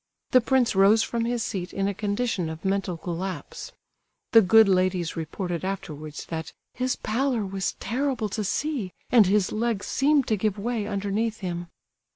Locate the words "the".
0.31-0.41, 4.31-4.41